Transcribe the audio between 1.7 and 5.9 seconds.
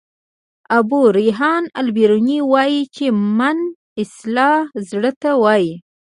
البروني وايي چي: "من" اصلاً زړه ته وايي.